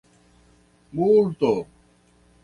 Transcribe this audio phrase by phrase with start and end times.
[0.95, 1.51] multo